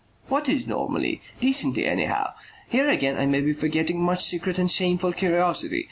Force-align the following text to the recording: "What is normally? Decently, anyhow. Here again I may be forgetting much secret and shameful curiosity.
"What 0.29 0.49
is 0.49 0.65
normally? 0.65 1.21
Decently, 1.39 1.85
anyhow. 1.85 2.31
Here 2.67 2.89
again 2.89 3.17
I 3.19 3.27
may 3.27 3.39
be 3.41 3.53
forgetting 3.53 4.01
much 4.03 4.23
secret 4.25 4.57
and 4.57 4.71
shameful 4.71 5.13
curiosity. 5.13 5.79